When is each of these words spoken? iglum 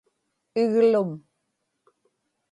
iglum 0.61 1.11